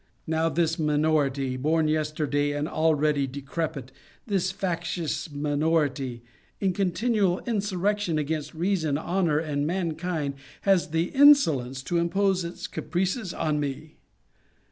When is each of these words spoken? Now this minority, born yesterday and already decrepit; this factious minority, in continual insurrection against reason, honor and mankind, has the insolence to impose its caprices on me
Now 0.25 0.49
this 0.49 0.79
minority, 0.79 1.57
born 1.57 1.87
yesterday 1.87 2.53
and 2.53 2.67
already 2.67 3.27
decrepit; 3.27 3.91
this 4.25 4.51
factious 4.51 5.29
minority, 5.31 6.23
in 6.59 6.73
continual 6.73 7.37
insurrection 7.41 8.17
against 8.17 8.55
reason, 8.55 8.97
honor 8.97 9.37
and 9.37 9.67
mankind, 9.67 10.33
has 10.61 10.87
the 10.89 11.09
insolence 11.09 11.83
to 11.83 11.97
impose 11.99 12.43
its 12.43 12.65
caprices 12.65 13.31
on 13.31 13.59
me 13.59 13.97